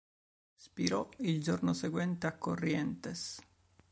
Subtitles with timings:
[0.55, 3.39] Spirò il giorno seguente a Corrientes.